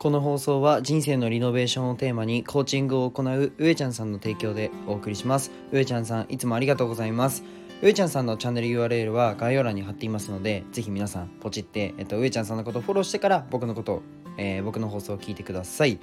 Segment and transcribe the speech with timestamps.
[0.00, 5.50] この放送は人生のリノベーションをテーマにコーチングを行う上ちゃんさんの提供でお送りします。
[5.72, 7.44] 上ちゃんさんいつもありがとうございます。
[7.82, 14.02] 上ちゃんさんのチャンネル URL は概要欄に貼っていますのでぜひ皆さんポチって、えっと、上ちゃんさんのことをフォローしてから僕のことを、
[14.38, 16.00] えー、僕の放送を聞いてください。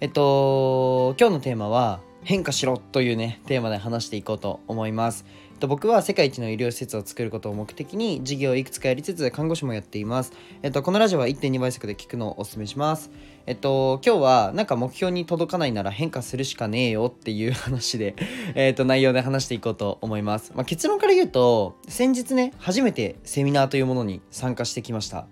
[0.00, 5.26] えっと今日のテーマは変化しろというねテーマで話していこうと思います。
[5.58, 10.32] と僕は世界一の医療施設を作ることを目的に事業をいくつかやりつつ看護師もやっています。
[10.62, 13.10] えっと、このラジオは1.2倍速で聞くのをお勧めします。
[13.46, 18.14] えっと、今日はなんか目標に届かないなら変化するしかねえよっていう話で、
[18.54, 20.52] えっと、内容で話していこうと思います。
[20.54, 25.26] まあ、結論から言うと、先日ね、初めてセミナーというものに参加してきました。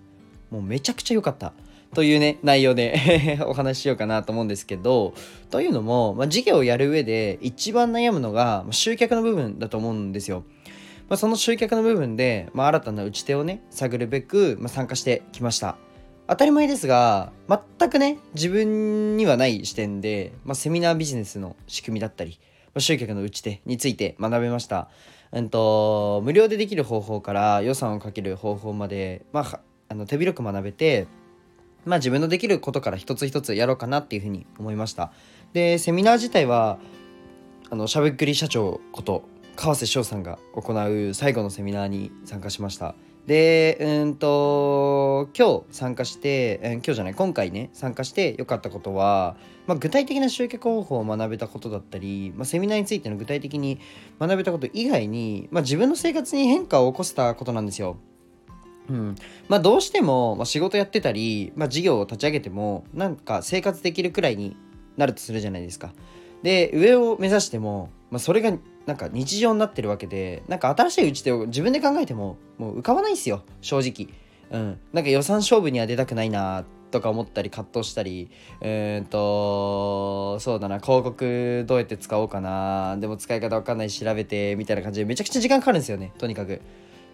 [0.49, 1.53] もうめちゃくちゃ良かった。
[1.93, 5.13] というね、内容で お話ししようかなと思うんですけど、
[5.49, 10.43] というのも、まあ、事業をやる上で一番悩むのが、ま集客の部分だと思うんですよ。
[11.09, 15.77] まあ、その集客の部分で、まあ、新たな打ち手をね、探るべく、まあ、参加してきました。
[16.27, 22.39] 当たり前ですが、全くね、自分にはない視点で、まあ、セミナービジネスの仕組みだったり、
[22.73, 24.89] まあ、集客の打ち手について学べました。
[25.31, 31.07] うんと、無料でできる方法から予算をかける方法まで、まあ、あの手広く学べて、
[31.87, 35.11] まあ自分のできることから一つ一つやろうかなっていうふうに思いました。
[35.53, 36.77] で、セミナー自体は、
[37.69, 39.23] あの、しゃべくり社長こと
[39.55, 42.95] 川瀬翔さんが行う最後のセミナーに参加しました。
[43.25, 53.79] で、うんと、今日参加して、うん、今日じゃない、今回ね、参加して良かったことは、まあ、具体的な集客方法を学べたことだったり、まあ、セミナーについての具体的に
[54.17, 57.97] 学べたこと以外に、まあ、自分の生活に変化を起こせたことなんですよ。
[58.89, 59.15] うん、
[59.49, 64.55] まあどうしても、仕事やってたり、まあ、事業を立ち上げてもなんか生活できるくらいに
[64.95, 65.93] なるとするじゃないですか。
[66.43, 68.53] で上を目指しても、まあ、それが
[68.85, 74.13] なんか日常になってるわけでなんか新しい打ち手を自分で考えてももう浮かばないんすよ正直。
[74.49, 78.29] うん、なんか予算勝負には出たくないなとか思ったり葛藤したり
[78.61, 78.67] う
[79.01, 86.61] んとそうだな広告どうやって使おうかなでも使い方わかんない調べてみたいな感じでめちゃくちゃ時間かかるんですよねとにかく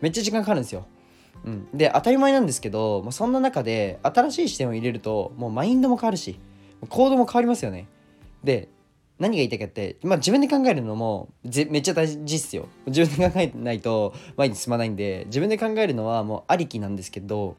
[0.01, 0.85] めっちゃ時間かかるんですよ
[1.45, 6.39] うん、で当たり前なんですけど、まあ、そんな中で新しい視点を入れるともうマインドも変わるし
[6.89, 7.87] 行動も変わりますよね。
[8.43, 8.69] で
[9.19, 12.67] 何が言いたいかって、まあ、自分で考えるのもめっちゃ大事っすよ。
[12.87, 17.55] 自分で考えないと前に進まないんで自分で考えるのはもうありきなんですけど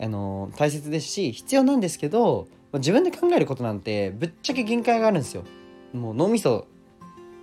[0.00, 5.44] あの大切ですし必要なんですけど自分で考えることなんてぶっちゃけ限界があるんですよ。
[5.92, 6.66] もう脳みそ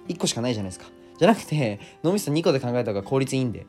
[0.08, 0.86] 1個しかないじゃないですか。
[1.20, 3.66] じゃなくて脳みそ2個で考えた方が効率いいんで。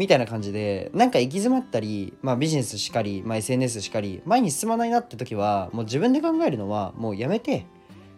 [0.00, 7.66] みたいな感じでなんか行き詰まったり、まあ、ビジネスしかり、まあ、SNS しかり前に進まないなって時はもう自分で考えるのはもうやめて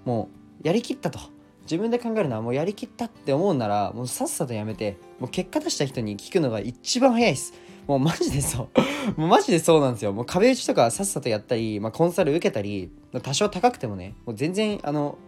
[0.04, 0.28] も
[0.62, 1.18] うやりきったと。
[1.62, 7.52] 自分で考えるのはもうやりきったって思うならもうさっさとやめてもう結果出した人に聞くのが一番早いです。
[7.88, 8.80] もうマジでそう。
[9.20, 10.12] もうマジでそうなんですよ。
[10.12, 12.90] もう壁打ちとかさっさとやったり、まあ、コンサル受けたり
[13.22, 15.18] 多少高くてもねもう全然あの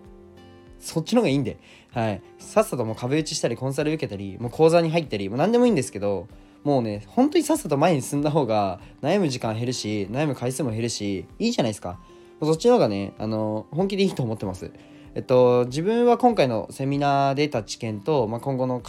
[0.85, 1.59] そっちの方がいいんで、
[1.93, 2.23] はい。
[2.39, 6.29] さっさともう壁打ちしたり、コンサル受けたり、もう講座に入ったり、もう何でもいいんですけど、
[6.65, 12.01] もうね、本当にさっさと前に進んだ方が悩む時間減るし、悩む回数も減るし、いいじゃないですか。
[12.41, 14.73] そっちの方がね、あの、本気でいいと思ってます。
[15.15, 18.83] えっと、自分は今回のセミナーで得た知見と、まあ、今後の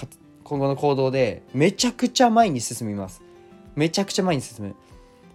[0.44, 3.22] 今後の行動でめちゃくちゃ前に進みます。
[3.75, 4.75] めちゃくちゃ前に進む。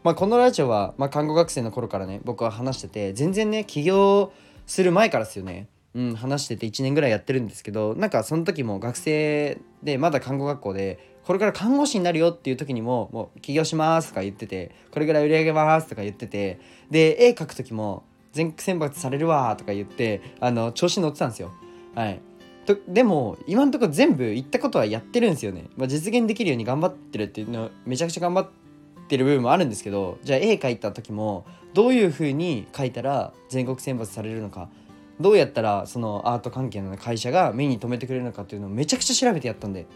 [0.03, 4.33] まあ、このラジオは、まあ、看護学生の頃からね、僕は話してて、全然ね、起業
[4.67, 5.69] する前からですよね。
[5.95, 21.53] うん、話してて1年ぐらいやってるんですけど、なんかその時も学生で、まだ看護学校で、これから看護師になるよっていう時にも、もう起業しますとか言ってて、これぐらい売り上げますとか言ってて、で、絵描く時も全国選抜されるわとか言って、あの、調子に乗ってたんですよ。
[21.95, 22.21] はい。
[22.67, 25.65] とでも、今んとこ全部言ったことはやってるんですよね。
[25.77, 28.49] まあ、実現できるように頑張ってるっていうのめちゃくちゃ頑張っ
[29.09, 34.69] てる部分もあるんですけど、じゃあ絵描いた時も、どういう風に描いたら全国選抜されるのか、
[35.21, 39.87] どうやったらそのアート関係の会社が目に留めてくれるのかっていうのをめちゃくちゃ調べてやったんで、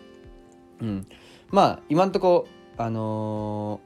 [0.81, 1.07] うん。
[1.51, 3.81] まあ今んとこあの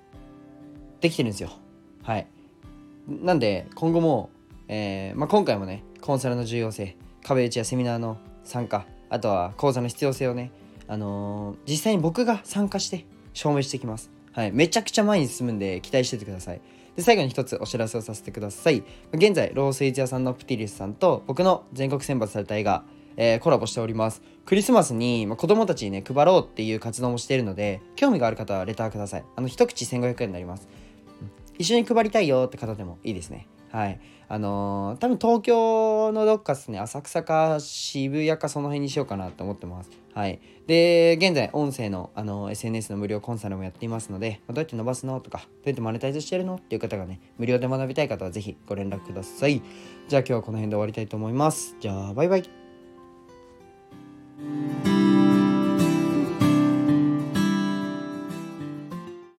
[0.99, 1.51] ー、できてるんですよ。
[2.03, 2.27] はい。
[3.09, 4.31] なんで今後も、
[4.67, 10.51] えーまあ、今回もねコンサルの重要性壁打ちやセミナーの参加あとは講座の必要性をね、
[10.87, 14.11] あのー、実際に僕が参加して証明していきます。
[14.33, 16.61] はい、めちゃくちゃ前に進むんで期待しててください。
[16.99, 18.83] で最後に一つお知らせをさせてください。
[19.13, 22.83] 現在、ロースイーツ屋さんのプティリスさんと僕の全国選抜された映画、
[23.17, 24.21] えー、コラボしております。
[24.45, 29.25] クリスマスに、まあ、子供たちにね、配ろうっていう活動もしているので、興味がある方はレターください。
[29.37, 30.67] あの、一口1500円になります。
[31.57, 33.47] 一緒に配りたいよって方でもいいですね。
[33.71, 34.01] はい。
[34.31, 39.91] あのー多分東京のどっかですね浅草か渋谷かその辺にしようかなと思ってます。
[40.15, 40.41] はい。
[40.67, 49.63] で現在音声の、あのー SNS の無料コンサルもやっていますのでどうやって伸ばすのとかどうやってマネタイズしてるのっていう方がね無料で学びたい方はぜひご連絡ください。
[50.09, 51.77] じゃあ今日はこの辺で終わりたいと思います。
[51.81, 52.49] じゃあバイバイ。